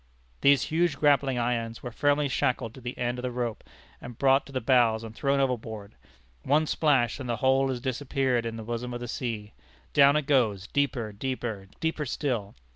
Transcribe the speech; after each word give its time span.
These 0.41 0.63
huge 0.63 0.97
grappling 0.97 1.37
irons 1.37 1.83
were 1.83 1.91
firmly 1.91 2.27
shackled 2.27 2.73
to 2.73 2.81
the 2.81 2.97
end 2.97 3.19
of 3.19 3.21
the 3.21 3.29
rope, 3.29 3.63
and 4.01 4.17
brought 4.17 4.47
to 4.47 4.51
the 4.51 4.59
bows 4.59 5.03
and 5.03 5.13
thrown 5.13 5.39
overboard. 5.39 5.93
One 6.41 6.65
splash, 6.65 7.19
and 7.19 7.29
the 7.29 7.35
whole 7.35 7.69
has 7.69 7.79
disappeared 7.79 8.43
in 8.43 8.55
the 8.55 8.63
bosom 8.63 8.95
of 8.95 8.99
the 8.99 9.03
ocean. 9.03 9.51
Down 9.93 10.15
it 10.15 10.25
goes 10.25 10.65
deeper, 10.65 11.11
deeper, 11.11 11.67
deeper 11.79 12.07
still! 12.07 12.55